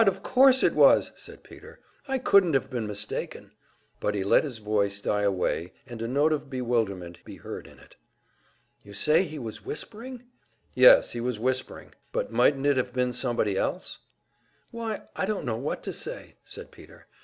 [0.07, 1.79] Of course it was!" said Peter.
[2.07, 3.51] "I couldn't have been mistaken."
[3.99, 7.77] But he let his voice die away, and a note of bewilderment be heard in
[7.77, 7.95] it.
[8.81, 10.23] "You say he was whispering?"
[10.73, 13.99] "Yes, he was whispering." "But mightn't it have been somebody else?"
[14.71, 17.05] "Why, I don't know what to say," said Peter.